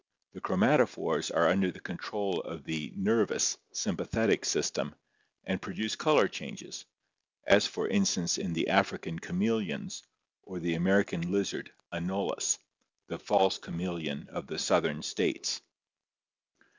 [0.33, 4.95] The chromatophores are under the control of the nervous (sympathetic) system
[5.43, 6.85] and produce color changes,
[7.45, 10.01] as for instance in the African chameleons
[10.41, 12.57] or the American lizard, Anolis,
[13.09, 15.61] the false chameleon of the southern states.